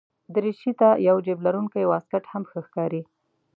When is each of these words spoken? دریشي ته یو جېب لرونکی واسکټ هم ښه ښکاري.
دریشي 0.33 0.71
ته 0.79 0.89
یو 1.07 1.17
جېب 1.25 1.39
لرونکی 1.45 1.83
واسکټ 1.91 2.23
هم 2.31 2.43
ښه 2.49 2.59
ښکاري. 2.67 3.01